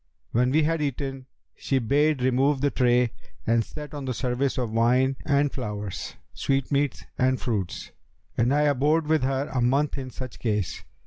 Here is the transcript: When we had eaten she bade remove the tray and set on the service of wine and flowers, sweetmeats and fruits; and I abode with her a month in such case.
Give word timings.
When 0.31 0.49
we 0.49 0.63
had 0.63 0.81
eaten 0.81 1.27
she 1.55 1.77
bade 1.77 2.23
remove 2.23 2.61
the 2.61 2.71
tray 2.71 3.11
and 3.45 3.63
set 3.63 3.93
on 3.93 4.05
the 4.05 4.15
service 4.15 4.57
of 4.57 4.71
wine 4.71 5.15
and 5.27 5.51
flowers, 5.51 6.15
sweetmeats 6.33 7.05
and 7.19 7.39
fruits; 7.39 7.91
and 8.35 8.51
I 8.51 8.61
abode 8.61 9.05
with 9.05 9.21
her 9.21 9.47
a 9.53 9.61
month 9.61 9.99
in 9.99 10.09
such 10.09 10.39
case. 10.39 10.83